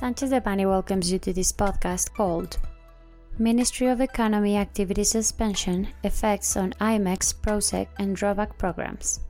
Sanchez 0.00 0.30
Devanny 0.30 0.64
welcomes 0.64 1.12
you 1.12 1.18
to 1.18 1.30
this 1.30 1.52
podcast 1.52 2.14
called 2.14 2.56
Ministry 3.38 3.86
of 3.88 4.00
Economy 4.00 4.56
Activity 4.56 5.04
Suspension 5.04 5.88
Effects 6.04 6.56
on 6.56 6.72
IMMEX, 6.80 7.34
PROSEC, 7.34 7.86
and 7.98 8.16
Drawback 8.16 8.56
Programs. 8.56 9.20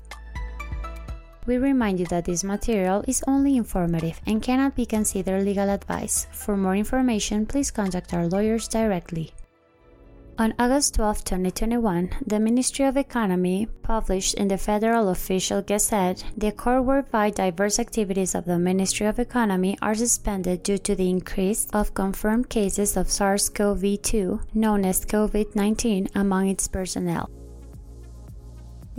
We 1.44 1.56
remind 1.56 1.98
you 1.98 2.06
that 2.06 2.24
this 2.24 2.44
material 2.44 3.02
is 3.08 3.24
only 3.26 3.56
informative 3.56 4.20
and 4.28 4.40
cannot 4.40 4.76
be 4.76 4.86
considered 4.86 5.42
legal 5.42 5.68
advice. 5.68 6.28
For 6.30 6.56
more 6.56 6.76
information, 6.76 7.46
please 7.46 7.72
contact 7.72 8.14
our 8.14 8.28
lawyers 8.28 8.68
directly. 8.68 9.32
On 10.40 10.54
August 10.58 10.94
12, 10.94 11.22
2021, 11.24 12.08
the 12.26 12.40
Ministry 12.40 12.86
of 12.86 12.96
Economy 12.96 13.68
published 13.82 14.32
in 14.32 14.48
the 14.48 14.56
Federal 14.56 15.10
Official 15.10 15.60
Gazette 15.60 16.24
the 16.34 16.46
accord 16.46 16.86
whereby 16.86 17.28
diverse 17.28 17.78
activities 17.78 18.34
of 18.34 18.46
the 18.46 18.58
Ministry 18.58 19.04
of 19.04 19.18
Economy 19.18 19.76
are 19.82 19.94
suspended 19.94 20.62
due 20.62 20.78
to 20.78 20.94
the 20.96 21.10
increase 21.10 21.68
of 21.74 21.92
confirmed 21.92 22.48
cases 22.48 22.96
of 22.96 23.10
SARS 23.10 23.50
CoV 23.50 24.00
2, 24.00 24.40
known 24.54 24.86
as 24.86 25.04
COVID 25.04 25.54
19, 25.54 26.08
among 26.14 26.48
its 26.48 26.68
personnel. 26.68 27.28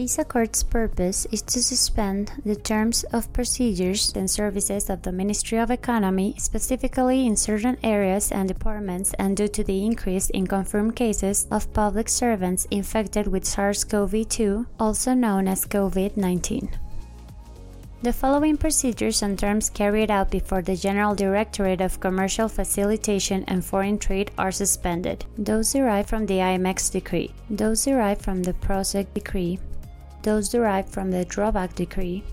This 0.02 0.18
accord's 0.18 0.64
purpose 0.64 1.28
is 1.32 1.44
to 1.44 1.62
suspend 1.62 2.32
the 2.44 2.56
terms 2.56 3.04
of 3.14 3.32
procedures 3.34 4.12
and 4.16 4.28
services 4.28 4.90
of 4.90 5.04
the 5.04 5.12
Ministry 5.12 5.60
of 5.60 5.70
Economy, 5.70 6.34
specifically 6.40 7.28
in 7.28 7.36
certain 7.36 7.78
areas 7.84 8.32
and 8.32 8.48
departments, 8.48 9.14
and 9.20 9.38
due 9.38 9.48
to 9.50 9.64
the 9.64 9.86
increase 9.86 10.32
in 10.32 10.48
confirmed 10.48 10.96
cases 10.96 11.46
of 11.52 11.72
public 11.74 12.10
servants 12.10 12.66
infected 12.72 13.28
with 13.28 13.46
SARS 13.46 13.84
CoV 13.84 14.28
2, 14.28 14.66
also 14.80 15.14
known 15.14 15.48
as 15.48 15.68
COVID 15.68 16.18
19. 16.18 16.72
The 18.02 18.12
following 18.12 18.58
procedures 18.58 19.22
and 19.22 19.38
terms 19.38 19.70
carried 19.70 20.10
out 20.10 20.32
before 20.32 20.64
the 20.64 20.76
General 20.76 21.14
Directorate 21.14 21.80
of 21.80 22.00
Commercial 22.00 22.50
Facilitation 22.50 23.46
and 23.48 23.64
Foreign 23.64 24.00
Trade 24.00 24.32
are 24.36 24.52
suspended. 24.52 25.26
Those 25.38 25.74
derived 25.74 26.10
from 26.10 26.26
the 26.26 26.40
IMMEX 26.40 26.92
decree, 26.92 27.36
those 27.52 27.86
derived 27.86 28.24
from 28.24 28.42
the 28.42 28.56
PROSEC 28.56 29.14
decree, 29.14 29.60
those 30.24 30.50
derived 30.50 30.90
from 30.90 31.12
the 31.12 31.26
drawback 31.26 31.76
decree. 31.76 32.24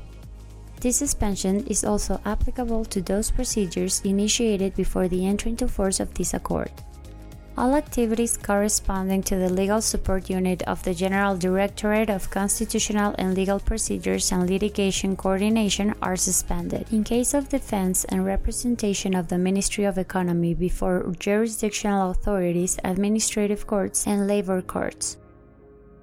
This 0.81 0.97
suspension 0.97 1.67
is 1.67 1.85
also 1.85 2.21
applicable 2.25 2.85
to 2.87 3.03
those 3.03 3.31
procedures 3.31 4.01
initiated 4.05 4.77
before 4.77 5.09
the 5.09 5.27
entry 5.27 5.51
into 5.51 5.67
force 5.67 5.99
of 5.99 6.15
this 6.15 6.35
accord. 6.35 6.71
All 7.59 7.75
activities 7.75 8.37
corresponding 8.37 9.25
to 9.25 9.35
the 9.35 9.51
Legal 9.53 9.81
Support 9.81 10.31
Unit 10.31 10.63
of 10.63 10.81
the 10.85 10.95
General 10.95 11.37
Directorate 11.37 12.09
of 12.09 12.31
Constitutional 12.31 13.17
and 13.19 13.35
Legal 13.35 13.59
Procedures 13.59 14.31
and 14.31 14.49
Litigation 14.49 15.17
Coordination 15.17 15.93
are 16.01 16.15
suspended. 16.15 16.87
In 16.93 17.03
case 17.03 17.35
of 17.35 17.49
defense 17.49 18.05
and 18.05 18.25
representation 18.25 19.13
of 19.13 19.27
the 19.27 19.39
Ministry 19.39 19.83
of 19.83 19.99
Economy 19.99 20.55
before 20.55 21.13
jurisdictional 21.19 22.13
authorities, 22.13 22.79
administrative 22.85 23.67
courts, 23.67 24.07
and 24.07 24.29
labor 24.29 24.63
courts. 24.63 25.17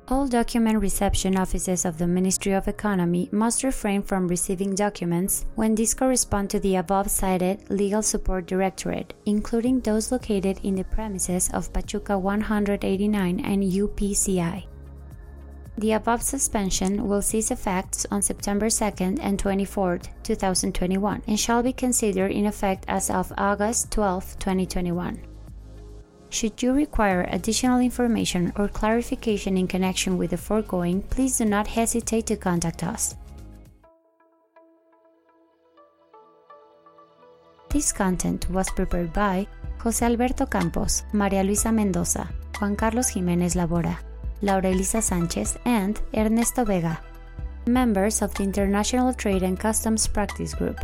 All 0.08 0.28
document 0.28 0.80
reception 0.80 1.36
offices 1.36 1.84
of 1.84 1.98
the 1.98 2.06
Ministry 2.06 2.52
of 2.52 2.68
Economy 2.68 3.28
must 3.32 3.64
refrain 3.64 4.04
from 4.04 4.28
receiving 4.28 4.76
documents 4.76 5.46
when 5.56 5.74
these 5.74 5.96
correspond 5.96 6.52
to 6.52 6.60
the 6.60 6.76
above 6.76 7.10
cited 7.10 7.68
Legal 7.72 8.04
Support 8.04 8.46
Directorate, 8.46 9.16
including 9.26 9.80
those 9.80 10.12
located 10.12 10.60
in 10.62 10.76
the 10.76 10.84
premises 10.84 11.50
of 11.56 11.74
Pachuca 11.74 12.20
189 12.20 13.40
and 13.40 13.64
UPCI. 13.64 14.68
The 15.80 15.94
above 15.94 16.22
suspension 16.22 17.08
will 17.08 17.24
cease 17.24 17.50
effects 17.50 18.06
on 18.12 18.22
September 18.22 18.68
2nd 18.68 19.18
and 19.20 19.42
24th, 19.42 20.10
2021, 20.22 21.24
and 21.28 21.40
shall 21.40 21.64
be 21.64 21.74
considered 21.74 22.32
in 22.32 22.46
effect 22.46 22.86
as 22.88 23.10
of 23.10 23.34
August 23.40 23.90
12, 23.90 24.38
2021. 24.38 25.35
Should 26.36 26.62
you 26.62 26.74
require 26.74 27.30
additional 27.32 27.80
information 27.80 28.52
or 28.58 28.68
clarification 28.68 29.56
in 29.56 29.68
connection 29.68 30.18
with 30.18 30.32
the 30.32 30.38
foregoing, 30.38 31.02
please 31.04 31.38
do 31.38 31.46
not 31.46 31.66
hesitate 31.66 32.26
to 32.28 32.36
contact 32.36 32.84
us. 32.84 33.16
This 37.70 37.94
content 37.94 38.50
was 38.50 38.70
prepared 38.72 39.14
by 39.14 39.48
José 39.80 40.08
Alberto 40.08 40.46
Campos, 40.46 41.04
María 41.14 41.42
Luisa 41.46 41.72
Mendoza, 41.72 42.28
Juan 42.60 42.76
Carlos 42.76 43.12
Jiménez 43.12 43.56
Labora, 43.56 43.98
Laura 44.42 44.68
Elisa 44.68 44.98
Sánchez, 44.98 45.58
and 45.64 46.02
Ernesto 46.14 46.66
Vega, 46.66 47.00
members 47.66 48.22
of 48.22 48.34
the 48.34 48.44
International 48.44 49.14
Trade 49.14 49.44
and 49.44 49.58
Customs 49.58 50.06
Practice 50.06 50.54
Group. 50.54 50.84